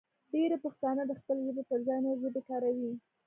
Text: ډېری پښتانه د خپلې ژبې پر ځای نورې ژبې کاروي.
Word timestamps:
ډېری 0.31 0.57
پښتانه 0.65 1.01
د 1.07 1.11
خپلې 1.19 1.41
ژبې 1.47 1.63
پر 1.69 1.79
ځای 1.87 1.99
نورې 2.05 2.19
ژبې 2.23 2.41
کاروي. 2.49 2.91